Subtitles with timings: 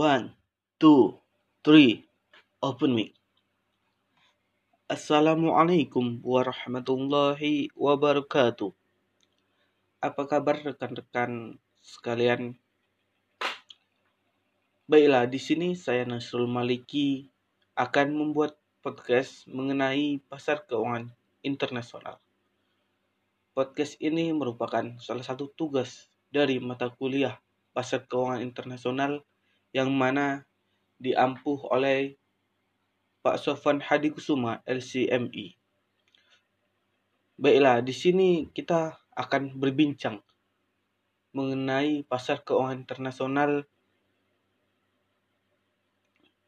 [0.00, 0.32] One,
[0.80, 1.20] two,
[1.60, 2.08] three,
[2.64, 3.12] open mic.
[4.88, 8.72] Assalamualaikum warahmatullahi wabarakatuh.
[10.00, 12.56] Apa kabar rekan-rekan sekalian?
[14.88, 17.28] Baiklah, di sini saya Nasrul Maliki
[17.76, 21.12] akan membuat podcast mengenai pasar keuangan
[21.44, 22.16] internasional.
[23.52, 27.36] Podcast ini merupakan salah satu tugas dari mata kuliah
[27.76, 29.28] pasar keuangan internasional
[29.70, 30.46] yang mana
[31.00, 32.18] diampuh oleh
[33.20, 35.56] Pak Sofan Hadi Kusuma LCMI.
[37.40, 40.20] Baiklah, di sini kita akan berbincang
[41.32, 43.64] mengenai pasar keuangan internasional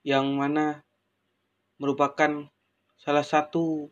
[0.02, 0.82] yang mana
[1.78, 2.50] merupakan
[2.98, 3.90] salah satu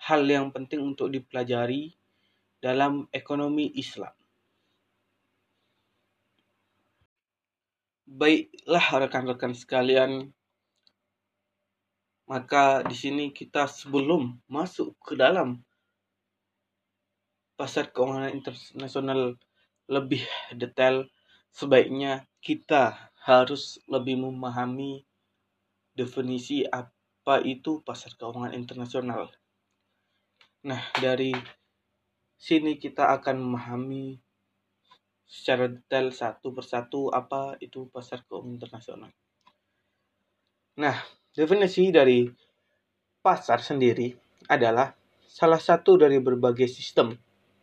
[0.00, 1.92] hal yang penting untuk dipelajari
[2.60, 4.12] dalam ekonomi Islam.
[8.10, 10.34] Baiklah rekan-rekan sekalian,
[12.26, 15.62] maka di sini kita sebelum masuk ke dalam
[17.54, 19.38] pasar keuangan internasional
[19.86, 20.26] lebih
[20.58, 21.06] detail,
[21.54, 25.06] sebaiknya kita harus lebih memahami
[25.94, 29.30] definisi apa itu pasar keuangan internasional.
[30.66, 31.30] Nah, dari
[32.34, 34.18] sini kita akan memahami
[35.30, 39.10] secara detail satu persatu apa itu pasar keuangan internasional.
[40.82, 40.98] Nah,
[41.30, 42.26] definisi dari
[43.22, 44.10] pasar sendiri
[44.50, 44.90] adalah
[45.30, 47.14] salah satu dari berbagai sistem,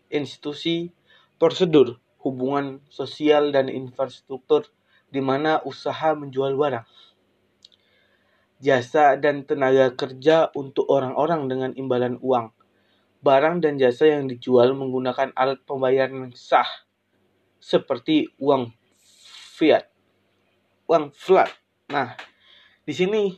[0.07, 0.87] institusi,
[1.35, 4.71] prosedur, hubungan sosial dan infrastruktur
[5.11, 6.87] di mana usaha menjual barang,
[8.63, 12.55] jasa dan tenaga kerja untuk orang-orang dengan imbalan uang,
[13.19, 16.86] barang dan jasa yang dijual menggunakan alat pembayaran sah
[17.59, 18.71] seperti uang
[19.57, 19.89] fiat,
[20.85, 21.49] uang flat.
[21.89, 22.13] Nah,
[22.85, 23.33] di sini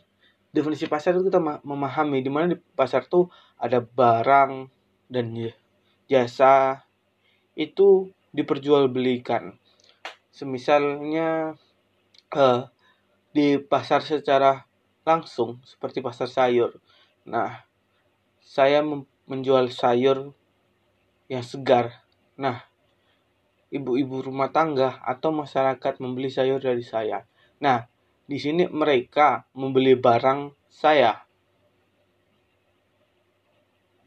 [0.50, 4.69] definisi pasar itu kita memahami di mana di pasar tuh ada barang
[5.09, 5.34] dan
[6.09, 6.85] jasa
[7.57, 9.57] itu diperjualbelikan.
[10.30, 11.57] Semisalnya
[12.34, 12.62] uh,
[13.34, 14.66] di pasar secara
[15.03, 16.78] langsung seperti pasar sayur.
[17.25, 17.66] Nah,
[18.40, 18.86] saya
[19.25, 20.34] menjual sayur
[21.30, 22.06] yang segar.
[22.38, 22.69] Nah,
[23.69, 27.25] ibu-ibu rumah tangga atau masyarakat membeli sayur dari saya.
[27.62, 27.85] Nah,
[28.25, 31.25] di sini mereka membeli barang saya.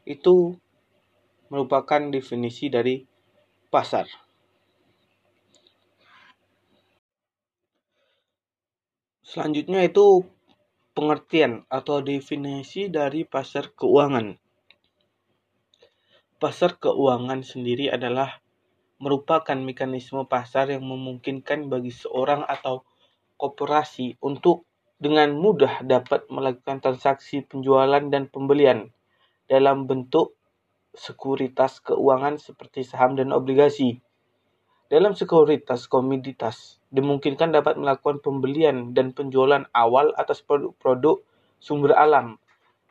[0.03, 0.59] Itu
[1.47, 3.03] merupakan definisi dari
[3.71, 4.07] pasar.
[9.23, 10.27] Selanjutnya itu
[10.93, 14.37] pengertian atau definisi dari pasar keuangan.
[16.37, 18.42] Pasar keuangan sendiri adalah
[19.03, 22.87] merupakan mekanisme pasar yang memungkinkan bagi seorang atau
[23.35, 24.63] koperasi untuk
[24.95, 28.95] dengan mudah dapat melakukan transaksi penjualan dan pembelian
[29.51, 30.39] dalam bentuk
[30.95, 33.99] sekuritas keuangan seperti saham dan obligasi.
[34.87, 41.19] Dalam sekuritas komoditas, dimungkinkan dapat melakukan pembelian dan penjualan awal atas produk-produk
[41.57, 42.37] sumber alam,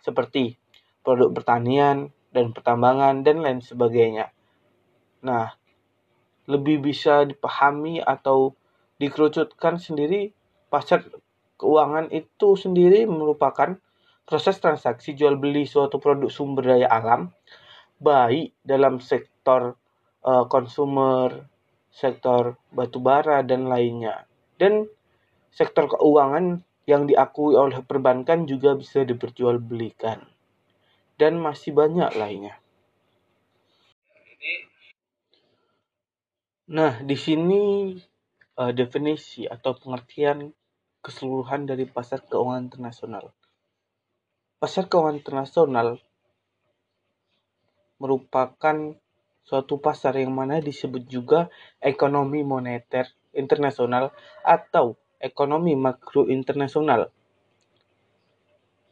[0.02, 0.58] seperti
[1.06, 4.34] produk pertanian dan pertambangan dan lain sebagainya.
[5.22, 5.54] Nah,
[6.52, 8.52] lebih bisa dipahami atau
[9.00, 10.30] dikerucutkan sendiri
[10.68, 11.02] pasar
[11.56, 13.74] keuangan itu sendiri merupakan
[14.28, 17.32] proses transaksi jual beli suatu produk sumber daya alam
[18.02, 19.78] baik dalam sektor
[20.26, 21.46] uh, konsumer,
[21.94, 24.26] sektor batubara dan lainnya.
[24.58, 24.90] Dan
[25.54, 30.18] sektor keuangan yang diakui oleh perbankan juga bisa diperjualbelikan.
[31.14, 32.58] Dan masih banyak lainnya.
[36.72, 37.92] Nah, di sini
[38.56, 40.56] uh, definisi atau pengertian
[41.04, 43.28] keseluruhan dari pasar keuangan internasional.
[44.56, 46.00] Pasar keuangan internasional
[48.00, 48.96] merupakan
[49.44, 53.04] suatu pasar yang mana disebut juga ekonomi moneter
[53.36, 54.08] internasional
[54.40, 57.12] atau ekonomi makro internasional,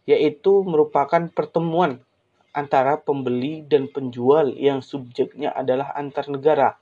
[0.04, 2.04] yaitu merupakan pertemuan
[2.52, 6.76] antara pembeli dan penjual yang subjeknya adalah antar negara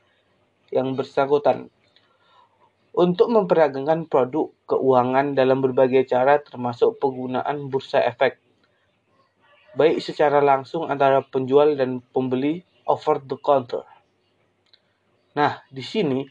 [0.74, 1.72] yang bersangkutan.
[2.98, 8.42] Untuk memperdagangkan produk keuangan dalam berbagai cara termasuk penggunaan bursa efek.
[9.78, 13.86] Baik secara langsung antara penjual dan pembeli over the counter.
[15.38, 16.26] Nah, di sini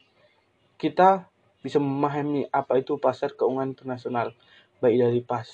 [0.75, 1.29] kita
[1.63, 4.35] bisa memahami apa itu pasar keuangan internasional,
[4.83, 5.47] baik dari pas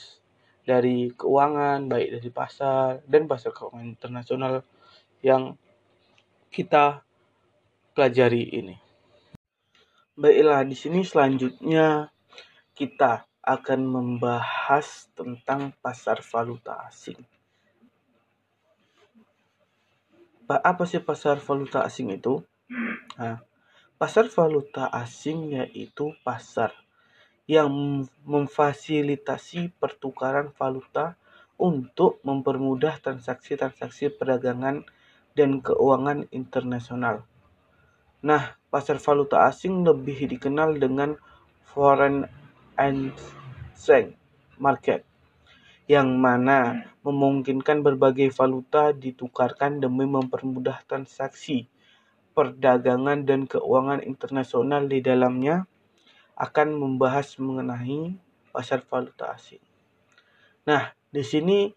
[0.64, 4.64] dari keuangan, baik dari pasar dan pasar keuangan internasional
[5.22, 5.60] yang
[6.50, 7.04] kita
[7.94, 8.76] pelajari ini.
[10.14, 12.10] Baiklah, di sini selanjutnya
[12.74, 17.18] kita akan membahas tentang pasar valuta asing.
[20.50, 22.46] Apa sih pasar valuta asing itu?
[23.18, 23.42] Nah,
[23.98, 26.74] pasar valuta asing yaitu pasar
[27.50, 31.20] yang memfasilitasi pertukaran valuta
[31.60, 34.88] untuk mempermudah transaksi-transaksi perdagangan
[35.36, 37.28] dan keuangan internasional.
[38.24, 41.20] Nah, pasar valuta asing lebih dikenal dengan
[41.68, 42.24] foreign
[42.80, 44.16] exchange
[44.56, 45.04] market
[45.92, 51.68] yang mana memungkinkan berbagai valuta ditukarkan demi mempermudah transaksi
[52.32, 55.68] perdagangan dan keuangan internasional di dalamnya
[56.40, 58.16] akan membahas mengenai
[58.56, 59.62] pasar valuta asing.
[60.64, 61.70] Nah, di sini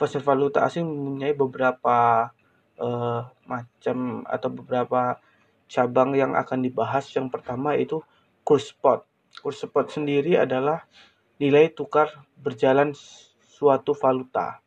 [0.00, 2.32] pasar valuta asing mempunyai beberapa
[2.80, 5.20] uh, macam atau beberapa
[5.68, 7.08] cabang yang akan dibahas.
[7.12, 8.00] Yang pertama itu
[8.44, 9.04] kurs spot.
[9.40, 10.86] Kurs spot sendiri adalah
[11.40, 12.94] nilai tukar berjalan
[13.42, 14.64] suatu valuta.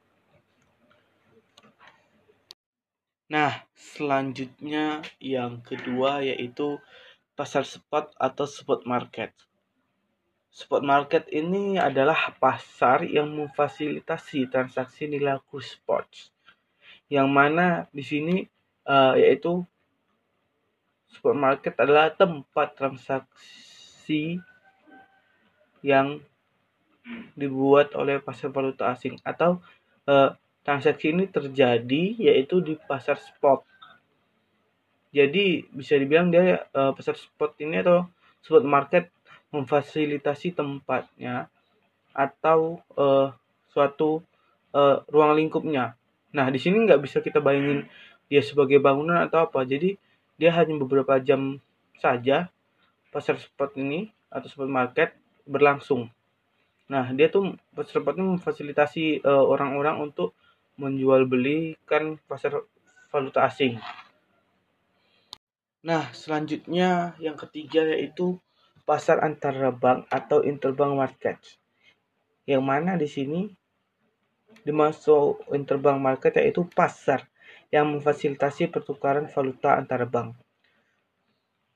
[3.27, 6.79] Nah, selanjutnya yang kedua yaitu
[7.35, 9.35] pasar spot atau spot market.
[10.47, 16.07] Spot market ini adalah pasar yang memfasilitasi transaksi nilai kurs spot.
[17.11, 18.35] Yang mana di sini
[18.87, 19.67] uh, yaitu
[21.17, 24.37] spot market adalah tempat transaksi
[25.81, 26.21] yang
[27.33, 29.57] dibuat oleh pasar valuta asing atau
[30.05, 33.63] uh, transaksi ini terjadi yaitu di pasar spot.
[35.15, 38.05] Jadi bisa dibilang dia uh, pasar spot ini atau
[38.43, 39.09] spot market
[39.49, 41.47] memfasilitasi tempatnya
[42.11, 43.31] atau uh,
[43.71, 44.19] suatu
[44.75, 45.95] uh, ruang lingkupnya.
[46.35, 47.87] Nah, di sini nggak bisa kita bayangin
[48.27, 49.63] dia sebagai bangunan atau apa.
[49.63, 49.95] Jadi
[50.37, 51.57] dia hanya beberapa jam
[51.97, 52.53] saja
[53.09, 55.17] pasar spot ini atau spot market
[55.49, 56.13] berlangsung.
[56.87, 60.37] Nah, dia tuh pasar spot ini memfasilitasi orang orang-orang untuk
[60.77, 62.61] menjual belikan pasar
[63.09, 63.81] valuta asing.
[65.81, 68.37] Nah, selanjutnya yang ketiga yaitu
[68.85, 71.37] pasar antara bank atau interbank market.
[72.45, 73.41] Yang mana di sini
[74.63, 77.25] dimasuk interbank market yaitu pasar
[77.73, 80.35] yang memfasilitasi pertukaran valuta antara bank.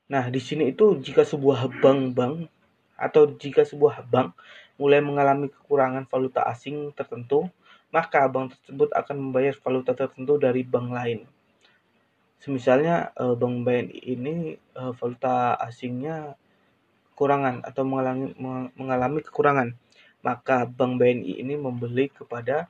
[0.08, 2.48] Nah, di sini itu jika sebuah bank-bank
[2.96, 4.36] atau jika sebuah bank
[4.76, 7.48] mulai mengalami kekurangan valuta asing tertentu,
[7.92, 11.20] maka bank tersebut akan membayar valuta tertentu dari bank lain.
[12.42, 16.36] Semisalnya eh, bank BNI ini eh, valuta asingnya
[17.12, 18.34] kekurangan atau mengalami,
[18.74, 19.78] mengalami kekurangan,
[20.26, 22.66] maka Bank BNI ini membeli kepada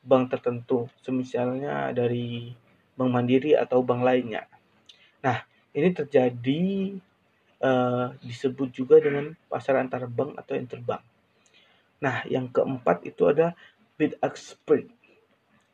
[0.00, 2.52] bank tertentu, semisalnya dari
[2.96, 4.44] Bank Mandiri atau bank lainnya.
[5.24, 6.62] Nah, ini terjadi
[7.64, 11.04] uh, disebut juga dengan pasar antara bank atau interbank.
[12.00, 13.52] Nah, yang keempat itu ada
[14.00, 14.88] bid ask spread.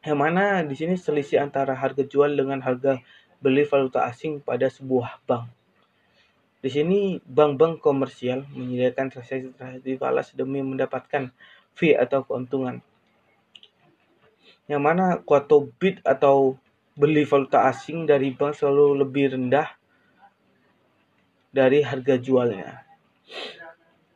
[0.02, 2.98] Yang mana di sini selisih antara harga jual dengan harga
[3.42, 5.50] beli valuta asing pada sebuah bank.
[6.62, 11.30] Di sini bank-bank komersial menyediakan transaksi-transaksi falas demi mendapatkan
[11.78, 12.82] fee atau keuntungan.
[14.66, 16.58] Yang mana kuota bid atau
[16.98, 19.68] beli valuta asing dari bank selalu lebih rendah
[21.54, 22.82] dari harga jualnya.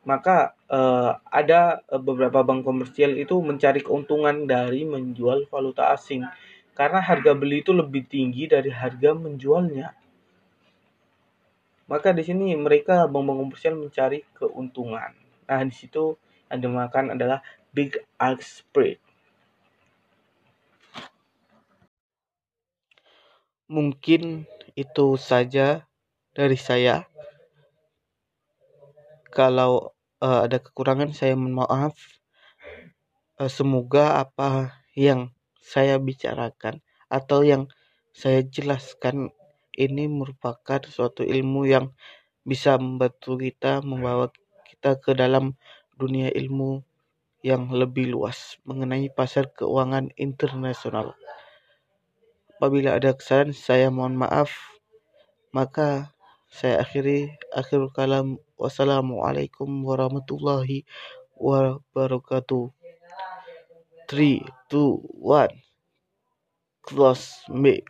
[0.01, 6.25] Maka eh, ada beberapa bank komersial itu mencari keuntungan dari menjual valuta asing
[6.73, 9.93] karena harga beli itu lebih tinggi dari harga menjualnya.
[11.91, 15.11] Maka di sini mereka bank-bank komersial mencari keuntungan.
[15.45, 16.15] Nah, di situ
[16.47, 17.43] yang dimakan adalah
[17.75, 18.97] big ask spread.
[23.71, 24.43] Mungkin
[24.75, 25.87] itu saja
[26.35, 27.07] dari saya.
[29.31, 31.95] Kalau uh, ada kekurangan saya mohon maaf.
[33.39, 35.31] Uh, semoga apa yang
[35.63, 37.71] saya bicarakan atau yang
[38.11, 39.31] saya jelaskan
[39.79, 41.95] ini merupakan suatu ilmu yang
[42.43, 44.27] bisa membantu kita membawa
[44.67, 45.55] kita ke dalam
[45.95, 46.83] dunia ilmu
[47.39, 51.15] yang lebih luas mengenai pasar keuangan internasional.
[52.61, 54.53] Apabila ada kesalahan, saya mohon maaf.
[55.49, 56.13] Maka
[56.45, 58.37] saya akhiri akhir kalam.
[58.53, 60.85] Wassalamualaikum warahmatullahi
[61.33, 62.69] wabarakatuh.
[64.05, 65.57] 3, 2, 1.
[66.85, 67.81] Close me.